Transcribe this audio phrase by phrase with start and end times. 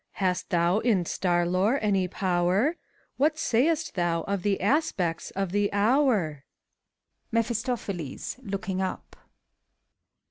[0.13, 2.75] Hast thou in star lore any power f
[3.17, 6.41] What say'st thou of the aspects of the hourf
[7.31, 9.15] MEPHISTOPHELES {looking up).